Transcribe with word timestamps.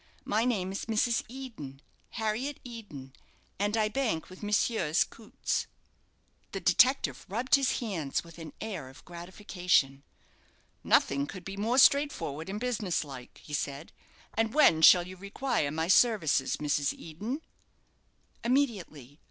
My 0.25 0.45
name 0.45 0.71
is 0.71 0.85
Mrs. 0.85 1.21
Eden 1.29 1.79
Harriet 2.09 2.59
Eden, 2.63 3.13
and 3.59 3.77
I 3.77 3.87
bank 3.87 4.31
with 4.31 4.41
Messrs. 4.41 5.03
Coutts." 5.03 5.67
The 6.53 6.59
detective 6.59 7.23
rubbed 7.29 7.53
his 7.53 7.77
hands 7.81 8.23
with 8.23 8.39
a 8.39 8.51
air 8.61 8.89
of 8.89 9.05
gratification. 9.05 10.01
"Nothing 10.83 11.27
could 11.27 11.45
be 11.45 11.55
more 11.55 11.77
straightforward 11.77 12.49
and 12.49 12.59
business 12.59 13.03
like," 13.03 13.41
he 13.43 13.53
said. 13.53 13.91
"And 14.33 14.55
when 14.55 14.81
shall 14.81 15.05
you 15.05 15.17
require 15.17 15.69
my 15.69 15.87
services, 15.87 16.57
Mrs. 16.57 16.93
Eden?" 16.93 17.41
"Immediately. 18.43 19.19